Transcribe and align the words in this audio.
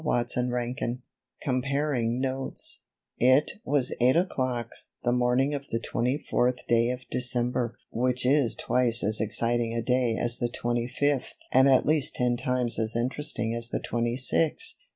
CHAPTER 0.03 0.41
XXV 0.49 1.01
Comparing 1.43 2.19
Notes 2.19 2.81
IT 3.19 3.59
was 3.63 3.93
eight 4.01 4.15
o'clock, 4.15 4.71
the 5.03 5.11
morning 5.11 5.53
of 5.53 5.67
the 5.67 5.79
twenty 5.79 6.17
fourth 6.17 6.65
day 6.65 6.89
of 6.89 7.01
December, 7.11 7.77
which 7.91 8.25
is 8.25 8.55
twice 8.55 9.03
as 9.03 9.21
exciting 9.21 9.75
a 9.75 9.81
day 9.83 10.15
as 10.15 10.39
the 10.39 10.49
twenty 10.49 10.87
fifth 10.87 11.37
and 11.51 11.69
at 11.69 11.85
least 11.85 12.15
ten 12.15 12.35
times 12.35 12.79
as 12.79 12.95
interesting 12.95 13.53
as 13.53 13.67
the 13.69 13.79
twenty 13.79 14.17
sixth. 14.17 14.79